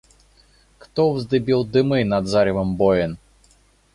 [0.79, 3.19] Кто вздыбил дымы над заревом боен?